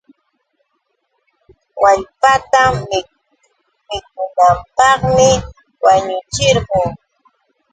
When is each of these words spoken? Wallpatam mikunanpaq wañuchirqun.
Wallpatam 1.81 2.73
mikunanpaq 3.87 5.01
wañuchirqun. 5.85 6.89